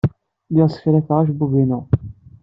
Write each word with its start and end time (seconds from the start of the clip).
Lliɣ 0.49 0.67
ssekrafeɣ 0.69 1.17
acebbub-inu. 1.19 1.79